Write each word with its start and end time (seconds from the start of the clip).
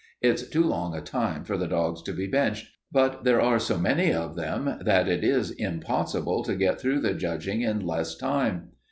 It's 0.19 0.49
too 0.49 0.63
long 0.63 0.95
a 0.95 1.01
time 1.01 1.43
for 1.43 1.59
the 1.59 1.67
dogs 1.67 2.01
to 2.01 2.11
be 2.11 2.25
benched, 2.25 2.69
but 2.91 3.23
there 3.23 3.39
are 3.39 3.59
so 3.59 3.77
many 3.77 4.11
of 4.11 4.35
them 4.35 4.79
that 4.83 5.07
it 5.07 5.23
is 5.23 5.51
impossible 5.51 6.41
to 6.45 6.55
get 6.55 6.81
through 6.81 7.01
the 7.01 7.13
judging 7.13 7.61
in 7.61 7.85
less 7.85 8.17
time. 8.17 8.69